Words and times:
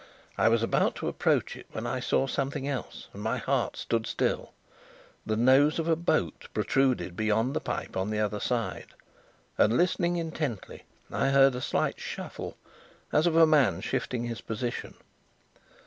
I 0.35 0.49
was 0.49 0.63
about 0.63 0.95
to 0.95 1.07
approach 1.07 1.55
it, 1.55 1.67
when 1.73 1.85
I 1.85 1.99
saw 1.99 2.25
something 2.25 2.67
else, 2.67 3.07
and 3.13 3.21
my 3.21 3.37
heart 3.37 3.77
stood 3.77 4.07
still. 4.07 4.51
The 5.27 5.37
nose 5.37 5.77
of 5.77 5.87
a 5.87 5.95
boat 5.95 6.47
protruded 6.55 7.15
beyond 7.15 7.53
the 7.53 7.59
pipe 7.61 7.95
on 7.95 8.09
the 8.09 8.17
other 8.17 8.39
side; 8.39 8.95
and 9.59 9.77
listening 9.77 10.15
intently, 10.17 10.85
I 11.11 11.29
heard 11.29 11.53
a 11.53 11.61
slight 11.61 11.99
shuffle 11.99 12.57
as 13.13 13.27
of 13.27 13.35
a 13.35 13.45
man 13.45 13.79
shifting 13.81 14.23
his 14.25 14.41
position. 14.41 14.95